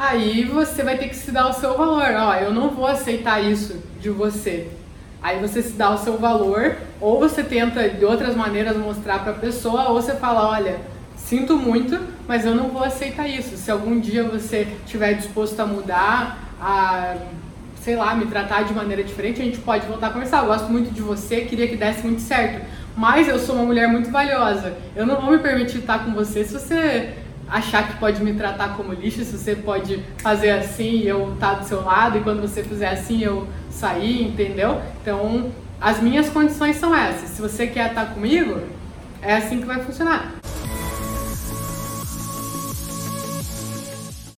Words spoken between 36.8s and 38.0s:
essas. Se você quer